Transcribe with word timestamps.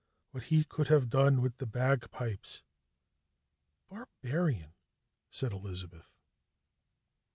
"What 0.31 0.45
he 0.45 0.63
could 0.63 0.87
have 0.87 1.11
done 1.11 1.43
with 1.43 1.59
the 1.59 1.67
bagpipes!" 1.67 2.63
"Barbarian," 3.87 4.73
said 5.29 5.51
Elizabeth. 5.51 6.09